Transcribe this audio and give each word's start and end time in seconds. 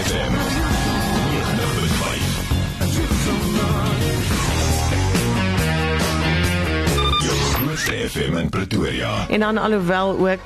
FM. 0.00 0.32
Groot 7.52 8.10
FM 8.10 8.36
in 8.36 8.48
Pretoria. 8.48 9.26
En 9.28 9.40
dan 9.40 9.58
alhoewel 9.58 10.18
ook 10.18 10.38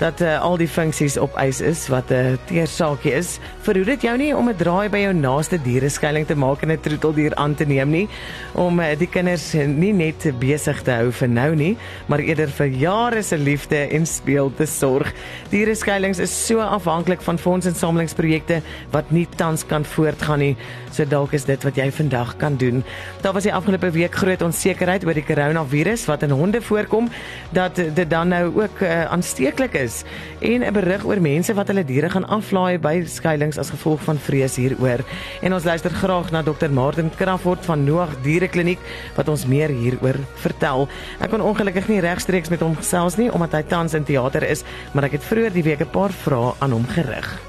dat 0.00 0.20
uh, 0.24 0.40
al 0.40 0.56
die 0.56 0.68
funksies 0.68 1.18
op 1.20 1.34
ys 1.40 1.60
is 1.60 1.84
wat 1.92 2.08
'n 2.08 2.32
uh, 2.32 2.36
teersaakie 2.48 3.12
is, 3.12 3.38
verhoed 3.60 3.86
dit 3.86 4.02
jou 4.02 4.16
nie 4.16 4.32
om 4.36 4.48
'n 4.48 4.56
draai 4.56 4.88
by 4.88 4.98
jou 5.04 5.12
naaste 5.12 5.58
diereskuiling 5.62 6.26
te 6.26 6.34
maak 6.34 6.62
en 6.62 6.72
'n 6.72 6.80
troeteldier 6.80 7.34
aan 7.34 7.54
te 7.54 7.64
neem 7.64 7.90
nie, 7.90 8.08
om 8.54 8.80
uh, 8.80 8.96
die 8.98 9.06
kinders 9.06 9.52
nie 9.52 9.92
net 9.92 10.24
besig 10.40 10.82
te 10.82 10.90
hou 10.90 11.12
vir 11.12 11.28
nou 11.28 11.54
nie, 11.54 11.76
maar 12.06 12.18
eerder 12.18 12.48
vir 12.48 12.66
jare 12.66 13.22
se 13.22 13.36
liefde 13.36 13.76
en 13.76 14.06
speel 14.06 14.52
te 14.56 14.66
sorg. 14.66 15.12
Diereskuilings 15.50 16.18
is 16.18 16.46
so 16.46 16.60
afhanklik 16.60 17.20
van 17.20 17.38
fondsinsamelingsprojekte 17.38 18.62
wat 18.90 19.10
nie 19.10 19.28
tans 19.36 19.66
kan 19.66 19.84
voortgaan 19.84 20.38
nie. 20.38 20.56
So 20.90 21.04
dalk 21.04 21.32
is 21.32 21.44
dit 21.44 21.62
wat 21.62 21.76
jy 21.76 21.90
vandag 21.92 22.36
kan 22.36 22.56
doen. 22.56 22.84
Daar 23.20 23.32
was 23.32 23.42
die 23.42 23.54
afgelope 23.54 23.90
week 23.90 24.14
groot 24.14 24.42
onsekerheid 24.42 25.04
oor 25.04 25.14
die 25.14 25.24
koronavirus 25.24 26.06
wat 26.06 26.22
in 26.22 26.30
honde 26.30 26.62
voorkom 26.62 27.10
dat 27.52 27.76
dit 27.76 28.10
dan 28.10 28.28
nou 28.28 28.62
ook 28.62 28.80
uh, 28.80 29.04
aansteeklik 29.04 29.74
is 29.74 29.89
is 29.90 30.04
en 30.40 30.62
'n 30.64 30.72
berig 30.72 31.04
oor 31.04 31.20
mense 31.20 31.54
wat 31.54 31.68
hulle 31.68 31.84
diere 31.84 32.10
gaan 32.10 32.28
aflaai 32.36 32.78
by 32.78 33.04
skuilings 33.06 33.58
as 33.58 33.72
gevolg 33.74 34.00
van 34.08 34.18
vrees 34.18 34.56
hieroor. 34.56 35.04
En 35.42 35.54
ons 35.54 35.64
luister 35.64 35.90
graag 35.90 36.30
na 36.30 36.42
Dr. 36.42 36.70
Martin 36.70 37.10
Crawford 37.16 37.64
van 37.64 37.84
Noag 37.84 38.14
Dierekliniek 38.22 38.78
wat 39.16 39.28
ons 39.28 39.46
meer 39.46 39.68
hieroor 39.68 40.18
vertel. 40.34 40.88
Ek 41.20 41.30
kon 41.30 41.40
ongelukkig 41.40 41.88
nie 41.88 42.00
regstreeks 42.00 42.50
met 42.50 42.60
hom 42.60 42.76
gesels 42.76 43.16
nie 43.16 43.30
omdat 43.32 43.52
hy 43.52 43.62
tans 43.62 43.94
in 43.94 44.04
teater 44.04 44.42
is, 44.42 44.64
maar 44.92 45.04
ek 45.04 45.18
het 45.18 45.24
vroeër 45.24 45.52
die 45.52 45.66
week 45.66 45.80
'n 45.80 45.90
paar 45.90 46.12
vrae 46.12 46.54
aan 46.58 46.72
hom 46.72 46.86
gerig. 46.86 47.40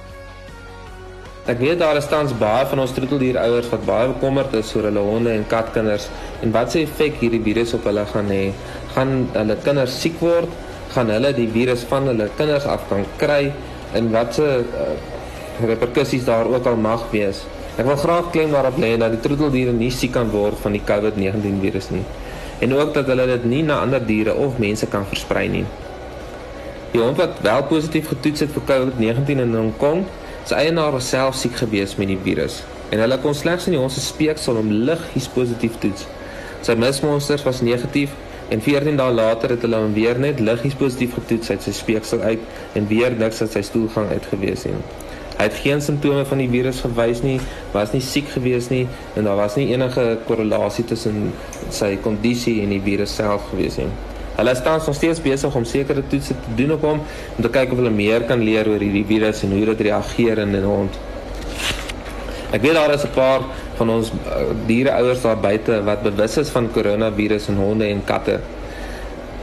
Ek 1.45 1.57
weet 1.57 1.79
daar 1.79 1.97
is 1.97 2.07
tans 2.07 2.33
baie 2.37 2.65
van 2.65 2.79
ons 2.79 2.91
troeteldierouers 2.93 3.69
wat 3.69 3.85
baie 3.85 4.07
bekommerd 4.07 4.53
is 4.53 4.75
oor 4.75 4.83
hulle 4.83 4.99
honde 4.99 5.31
en 5.31 5.47
katkinders 5.47 6.09
en 6.41 6.51
wat 6.51 6.71
se 6.71 6.81
effek 6.81 7.17
hierdie 7.19 7.41
virus 7.41 7.73
op 7.73 7.83
hulle 7.83 8.05
gaan 8.05 8.29
hê. 8.29 8.53
Gaan 8.93 9.29
hulle 9.33 9.57
kinders 9.63 10.01
siek 10.01 10.19
word? 10.21 10.49
Gaan 10.93 11.09
hulle 11.13 11.31
die 11.35 11.47
virus 11.51 11.85
van 11.89 12.09
hulle 12.11 12.29
kinders 12.37 12.67
af 12.69 12.87
kan 12.89 13.05
kry 13.21 13.51
en 13.97 14.11
wat 14.13 14.35
se 14.37 14.47
uh, 14.61 14.93
reperkusies 15.61 16.25
daar 16.25 16.47
ook 16.49 16.65
al 16.65 16.79
mag 16.79 17.03
wees. 17.11 17.43
Ek 17.79 17.87
wil 17.87 17.99
graag 17.99 18.31
klem 18.33 18.51
daarop 18.51 18.79
lê 18.81 18.95
dat 18.99 19.13
die 19.15 19.21
troeteldiere 19.23 19.73
nie 19.75 19.91
siek 19.93 20.13
kan 20.15 20.31
word 20.31 20.59
van 20.63 20.75
die 20.75 20.83
COVID-19 20.87 21.61
virus 21.63 21.91
nie 21.93 22.03
en 22.61 22.75
ook 22.77 22.91
dat 22.93 23.07
hulle 23.09 23.25
dit 23.25 23.45
nie 23.49 23.63
na 23.65 23.79
ander 23.81 24.03
diere 24.05 24.35
of 24.37 24.59
mense 24.61 24.85
kan 24.85 25.05
versprei 25.09 25.47
nie. 25.49 25.63
Die 26.91 27.01
hond 27.01 27.17
wat 27.17 27.39
wel 27.41 27.63
positief 27.65 28.11
getoets 28.11 28.43
het 28.45 28.51
vir 28.53 28.67
COVID-19 28.67 29.41
in 29.41 29.55
Hong 29.57 29.71
Kong, 29.81 30.03
sy 30.45 30.59
eienaar 30.67 30.93
was 30.93 31.07
self 31.09 31.39
siek 31.39 31.55
gewees 31.57 31.95
met 31.97 32.11
die 32.11 32.19
virus 32.21 32.61
en 32.91 32.99
hulle 32.99 33.17
kon 33.23 33.35
slegs 33.37 33.69
in 33.69 33.77
die 33.77 33.79
hond 33.79 33.93
se 33.95 34.03
speeksel 34.03 34.57
om 34.59 34.71
liggies 34.83 35.29
positief 35.31 35.77
toets. 35.79 36.03
Sy 36.61 36.75
mismonsters 36.75 37.45
was 37.47 37.61
negatief 37.63 38.11
En 38.51 38.59
14 38.61 38.97
dae 38.99 39.11
later 39.15 39.53
het 39.53 39.61
hulle 39.63 39.79
hom 39.79 39.93
weer 39.95 40.17
net 40.19 40.41
liggies 40.43 40.75
positief 40.75 41.13
getoets 41.15 41.53
uit 41.53 41.63
sy 41.63 41.71
speeksel 41.71 42.19
uit 42.19 42.41
en 42.75 42.87
weer 42.89 43.13
niks 43.15 43.39
uit 43.45 43.53
sy 43.53 43.61
stoelgang 43.63 44.09
uit 44.11 44.27
gewees 44.27 44.65
nie. 44.67 44.75
Hy 45.37 45.45
het 45.47 45.59
geen 45.63 45.79
simptome 45.81 46.25
van 46.27 46.41
die 46.43 46.49
virus 46.51 46.81
gewys 46.83 47.21
nie, 47.23 47.37
was 47.71 47.93
nie 47.95 48.01
siek 48.03 48.27
gewees 48.33 48.67
nie 48.69 48.83
en 49.15 49.29
daar 49.29 49.39
was 49.39 49.55
nie 49.55 49.69
enige 49.71 50.03
korrelasie 50.27 50.83
tussen 50.89 51.31
sy 51.71 51.93
kondisie 52.03 52.57
en 52.65 52.75
die 52.75 52.81
virus 52.83 53.15
self 53.15 53.47
gewees 53.53 53.79
nie. 53.79 53.87
Hulle 54.35 54.55
staan 54.59 54.83
nog 54.85 54.99
steeds 54.99 55.23
besig 55.23 55.55
om 55.55 55.65
sekere 55.65 56.03
toetse 56.11 56.35
te 56.43 56.57
doen 56.59 56.75
op 56.75 56.83
hom 56.89 56.99
om 56.99 57.41
te 57.47 57.53
kyk 57.55 57.71
of 57.71 57.79
hulle 57.79 57.95
meer 57.95 58.27
kan 58.27 58.43
leer 58.43 58.67
oor 58.67 58.83
hierdie 58.83 59.07
virus 59.07 59.45
en 59.47 59.55
hoe 59.55 59.65
dit 59.71 59.87
reageer 59.87 60.43
in 60.43 60.55
'n 60.59 60.67
hond. 60.67 60.99
Ek 62.51 62.61
weet 62.61 62.75
daar 62.75 62.93
is 62.93 63.07
'n 63.07 63.15
paar 63.15 63.47
van 63.75 63.89
ons 63.89 64.11
uh, 64.11 64.41
diereouers 64.65 65.21
daar 65.21 65.37
buite 65.37 65.83
wat 65.83 66.03
bewus 66.03 66.37
is 66.37 66.49
van 66.49 66.71
koronavirus 66.71 67.47
in 67.47 67.55
honde 67.55 67.85
en 67.85 68.03
katte. 68.05 68.39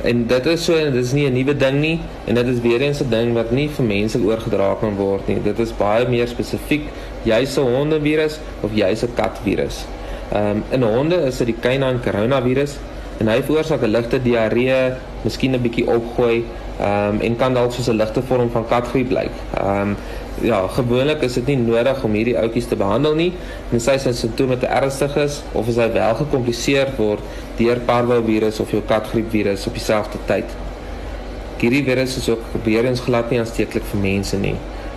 En 0.03 0.27
dit 0.31 0.47
is 0.47 0.65
so 0.65 0.75
dit 0.79 0.95
is 0.95 1.13
nie 1.13 1.27
'n 1.27 1.33
nuwe 1.33 1.57
ding 1.57 1.81
nie 1.81 2.01
en 2.27 2.35
dit 2.35 2.47
is 2.47 2.61
weer 2.61 2.81
eens 2.81 3.03
'n 3.03 3.11
ding 3.11 3.35
wat 3.35 3.51
nie 3.51 3.69
vir 3.69 3.85
mense 3.85 4.19
oorgedra 4.19 4.77
kan 4.81 4.95
word 4.97 5.27
nie. 5.29 5.43
Dit 5.43 5.59
is 5.59 5.73
baie 5.73 6.09
meer 6.09 6.29
spesifiek 6.29 6.89
jy's 7.25 7.59
'n 7.59 7.75
hondevirus 7.75 8.39
of 8.63 8.71
jy's 8.75 9.03
'n 9.03 9.15
katvirus. 9.15 9.85
Ehm 10.33 10.57
um, 10.57 10.65
in 10.71 10.83
honde 10.83 11.17
is 11.27 11.37
dit 11.39 11.47
die 11.47 11.61
canine 11.61 12.01
coronavirus 12.05 12.77
en 13.19 13.29
hy 13.29 13.43
veroorsaak 13.43 13.83
'n 13.83 13.91
ligte 13.91 14.23
diarree, 14.23 14.95
miskien 15.25 15.55
'n 15.55 15.63
bietjie 15.63 15.87
opgooi, 15.87 16.45
um, 16.81 17.21
en 17.21 17.37
kan 17.37 17.55
dalk 17.55 17.73
soos 17.73 17.89
'n 17.89 17.97
ligte 17.97 18.23
vorm 18.23 18.51
van 18.51 18.67
katgriep 18.69 19.11
lyk. 19.11 19.35
Ehm 19.55 19.81
um, 19.81 19.97
ja, 20.41 20.67
gewoonlik 20.67 21.23
is 21.23 21.33
dit 21.35 21.47
nie 21.47 21.57
nodig 21.57 22.05
om 22.05 22.13
hierdie 22.13 22.39
ouetjies 22.39 22.69
te 22.71 22.77
behandel 22.77 23.15
nie, 23.15 23.33
tensy 23.71 23.97
sy 23.99 24.13
simptome 24.13 24.59
te 24.59 24.67
ernstig 24.67 25.17
is 25.17 25.43
of 25.53 25.69
as 25.69 25.77
hy 25.77 25.89
wel 25.93 26.15
gekompliseer 26.15 26.93
word 26.97 27.21
deur 27.57 27.81
parvovirus 27.87 28.61
of 28.61 28.71
jou 28.71 28.83
katgriepvirus 28.87 29.67
op 29.67 29.73
dieselfde 29.73 30.19
tyd. 30.27 30.45
Hierdie 31.59 31.83
virus 31.85 32.17
is 32.17 32.29
ook 32.29 32.45
gebeurens 32.53 33.01
glad 33.01 33.31
nie 33.31 33.41
aansteeklik 33.41 33.85
vir 33.85 34.01
mense 34.01 34.39
nie. 34.39 34.55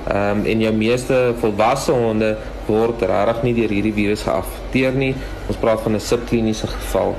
Ehm 0.08 0.40
um, 0.40 0.46
en 0.46 0.62
jou 0.62 0.74
meeste 0.74 1.34
volwasse 1.42 1.92
honde 1.92 2.36
word 2.68 3.02
regtig 3.02 3.44
nie 3.44 3.54
deur 3.54 3.70
hierdie 3.70 3.94
virus 3.94 4.22
geaffekteer 4.22 4.94
nie. 4.94 5.16
Ons 5.48 5.58
praat 5.58 5.82
van 5.82 5.96
'n 5.96 6.00
subkliniese 6.00 6.68
geval. 6.68 7.16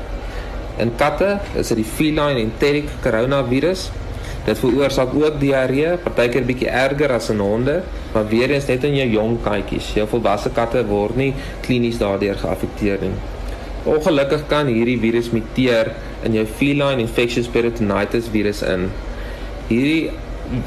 In 0.78 0.92
katte 0.96 1.38
is 1.54 1.68
dit 1.68 1.76
die 1.76 1.90
feline 1.96 2.40
enteric 2.40 2.88
coronavirus 3.02 3.90
Dit 4.44 4.58
veroorsaak 4.58 5.12
ook 5.14 5.36
diarree, 5.40 5.96
partykeer 6.02 6.46
bietjie 6.46 6.68
erger 6.68 7.12
as 7.14 7.30
in 7.30 7.38
honde, 7.38 7.76
maar 8.14 8.26
weer 8.28 8.50
eens 8.50 8.66
net 8.66 8.84
in 8.88 8.96
jou 8.98 9.08
jong 9.10 9.36
katjies. 9.44 9.92
Jou 9.94 10.08
volwasse 10.10 10.50
katte 10.50 10.82
word 10.88 11.16
nie 11.16 11.30
klinies 11.62 12.00
daardeur 12.02 12.40
geaffekteer 12.40 12.98
nie. 13.04 13.14
Ongelukkig 13.86 14.46
kan 14.50 14.66
hierdie 14.70 14.98
virus 15.02 15.30
muteer 15.34 15.92
in 16.26 16.34
jou 16.38 16.44
feline 16.58 17.02
infectious 17.02 17.50
peritonitis 17.50 18.30
virus 18.34 18.62
in. 18.66 18.88
Hierdie 19.70 20.10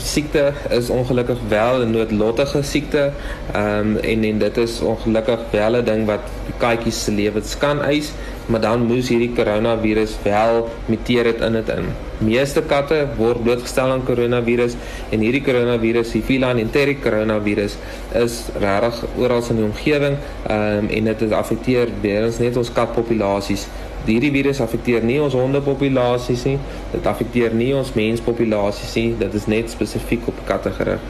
siekte 0.01 0.53
is 0.73 0.89
ongelukkig 0.89 1.37
wel 1.47 1.83
'n 1.83 1.91
noodlottige 1.91 2.63
siekte. 2.63 3.11
Ehm 3.53 3.79
um, 3.79 3.97
en 3.97 4.23
en 4.23 4.37
dit 4.39 4.57
is 4.57 4.81
ongelukkig 4.81 5.39
wel 5.51 5.75
'n 5.75 5.85
ding 5.85 6.05
wat 6.05 6.23
katjies 6.57 7.03
se 7.03 7.11
lewens 7.11 7.57
kan 7.57 7.81
eis, 7.81 8.11
maar 8.45 8.61
dan 8.61 8.85
moes 8.85 9.09
hierdie 9.09 9.31
koronavirus 9.37 10.17
wel 10.23 10.67
muteer 10.91 11.31
dit 11.31 11.41
in 11.47 11.57
dit 11.59 11.71
in. 11.75 11.87
Meeste 12.25 12.61
katte 12.61 13.01
word 13.17 13.41
blootgestel 13.43 13.91
aan 13.91 14.05
koronavirus 14.05 14.77
en 15.09 15.25
hierdie 15.25 15.41
koronavirus, 15.45 16.13
die 16.15 16.23
feline 16.23 16.61
enteric 16.61 17.01
koronavirus, 17.03 17.79
is 18.21 18.37
regtig 18.61 19.01
oral 19.17 19.43
in 19.49 19.63
die 19.63 19.67
omgewing 19.71 20.21
ehm 20.45 20.85
um, 20.85 20.93
en 20.99 21.11
dit 21.11 21.31
affekteer 21.33 21.91
weer 22.01 22.29
ons 22.29 22.39
net 22.39 22.57
ons 22.57 22.71
katpopulasies 22.71 23.67
hierdie 24.05 24.31
virus 24.33 24.61
affekteer 24.61 25.05
nie 25.05 25.17
ons 25.21 25.35
hondepopulasies 25.37 26.45
nie. 26.47 26.57
Dit 26.93 27.07
affekteer 27.09 27.55
nie 27.57 27.71
ons 27.75 27.93
menspopulasies 27.97 28.95
nie. 28.99 29.07
Dit 29.19 29.37
is 29.37 29.47
net 29.51 29.71
spesifiek 29.73 30.27
op 30.29 30.41
katte 30.49 30.73
gerig. 30.77 31.03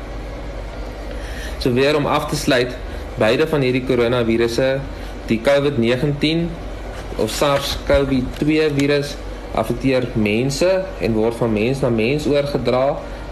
So 1.60 1.74
weer 1.76 1.98
om 1.98 2.08
af 2.08 2.30
te 2.30 2.40
sluit, 2.40 2.76
beide 3.20 3.48
van 3.52 3.64
hierdie 3.66 3.84
koronavirusse, 3.88 4.70
die 5.30 5.40
COVID-19 5.44 6.48
of 7.18 7.32
SARS-CoV-2 7.32 8.70
virus 8.78 9.16
affekteer 9.56 10.10
mense 10.20 10.70
en 11.02 11.16
word 11.16 11.38
van 11.40 11.54
mens 11.54 11.82
na 11.84 11.90
mens 11.90 12.28
oorgedra. 12.28 12.86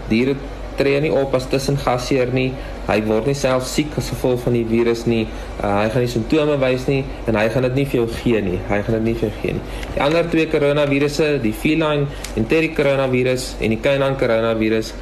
Diere 0.08 0.36
tree 0.78 1.00
nie 1.04 1.12
op 1.14 1.34
as 1.36 1.46
tussengasheer 1.50 2.32
nie. 2.34 2.50
Hy 2.88 2.96
word 3.06 3.28
nie 3.30 3.36
self 3.38 3.66
siek 3.68 3.94
as 4.00 4.10
gevolg 4.12 4.42
van 4.44 4.56
die 4.56 4.64
virus 4.68 5.04
nie. 5.08 5.24
Uh, 5.60 5.70
hy 5.82 5.88
gaan 5.92 6.04
nie 6.04 6.12
simptome 6.12 6.56
wys 6.60 6.86
nie 6.90 7.02
en 7.30 7.38
hy 7.38 7.46
gaan 7.52 7.68
dit 7.68 7.80
nie 7.80 7.86
vir 7.88 8.00
jou 8.00 8.06
gee 8.18 8.42
nie. 8.44 8.58
Hy 8.70 8.80
gaan 8.86 8.98
dit 8.98 9.06
nie 9.08 9.16
vir 9.20 9.28
jou 9.28 9.34
gee 9.42 9.56
nie. 9.58 9.66
Die 9.94 10.02
ander 10.04 10.30
twee 10.32 10.48
koronavirusse, 10.52 11.28
die 11.44 11.54
feline 11.56 12.08
enteric 12.40 12.76
coronavirus 12.78 13.52
en 13.60 13.76
die 13.76 13.80
canine 13.84 14.18
coronavirus 14.20 14.94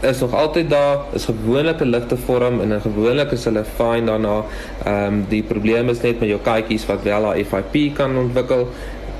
is 0.00 0.20
nog 0.20 0.34
altyd 0.34 0.70
daar. 0.70 0.98
Is 1.12 1.24
gewoonlik 1.24 1.80
'n 1.80 1.90
ligte 1.90 2.16
vorm 2.16 2.60
en 2.60 2.72
'n 2.74 2.80
gewoonlik 2.80 3.30
is 3.30 3.44
hulle 3.44 3.64
fyn 3.64 4.06
daarna. 4.06 4.44
Ehm 4.84 5.04
um, 5.04 5.24
die 5.28 5.42
probleem 5.42 5.88
is 5.88 6.00
net 6.00 6.20
met 6.20 6.28
jou 6.28 6.40
katjies 6.40 6.86
wat 6.86 7.02
wel 7.02 7.24
haar 7.24 7.36
FIP 7.36 7.94
kan 7.94 8.16
ontwikkel 8.16 8.68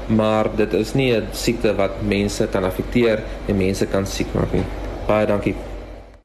maar 0.09 0.47
dit 0.57 0.73
is 0.73 0.95
nie 0.95 1.13
'n 1.13 1.29
siekte 1.33 1.75
wat 1.75 1.91
mense 2.03 2.47
kan 2.51 2.65
affekteer 2.65 3.23
en 3.47 3.57
mense 3.57 3.87
kan 3.87 4.07
siek 4.07 4.27
maak 4.33 4.53
nie. 4.53 4.65
Baie 5.07 5.27
dankie. 5.27 5.68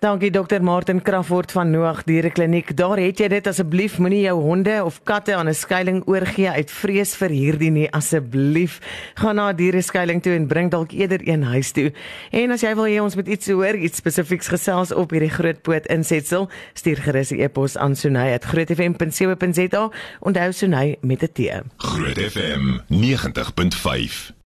Dankie 0.03 0.31
dokter 0.31 0.63
Martin 0.63 1.01
Crawford 1.01 1.51
van 1.51 1.69
Noag 1.71 2.01
Dierekliniek. 2.03 2.73
Daar 2.75 2.99
het 2.99 3.21
jy 3.23 3.27
dit 3.31 3.45
asseblief 3.47 3.93
moenie 4.03 4.25
jou 4.25 4.33
honde 4.43 4.73
of 4.83 4.97
katte 5.07 5.31
aan 5.35 5.47
'n 5.47 5.55
skuilings 5.55 6.03
oorgee 6.11 6.49
uit 6.49 6.71
vrees 6.71 7.15
vir 7.15 7.29
hierdie 7.29 7.71
nie 7.71 7.87
asseblief. 7.91 8.81
Gaan 9.15 9.35
na 9.35 9.51
'n 9.51 9.55
diereskuilings 9.55 10.23
toe 10.23 10.33
en 10.33 10.47
bring 10.47 10.71
dalk 10.71 10.91
eerder 10.91 11.21
een 11.23 11.43
huis 11.43 11.71
toe. 11.71 11.93
En 12.31 12.51
as 12.51 12.61
jy 12.61 12.75
wil 12.75 12.87
hê 12.87 13.01
ons 13.01 13.15
moet 13.15 13.27
iets 13.27 13.47
hoor, 13.47 13.75
iets 13.75 13.97
spesifieks 13.97 14.47
gesels 14.47 14.91
op 14.91 15.11
hierdie 15.11 15.31
grootpoot 15.31 15.85
insetsel, 15.85 16.49
stuur 16.73 16.97
gerus 16.97 17.31
'n 17.31 17.39
e-pos 17.39 17.77
aan 17.77 17.95
sunay@grootfm.co.za 17.95 19.83
en 19.83 19.91
onthou 20.19 20.51
sunay 20.51 20.97
met 21.01 21.21
'n 21.23 21.31
T. 21.31 21.63
Groot 21.77 22.19
FM 22.19 22.79
90.5 22.87 24.33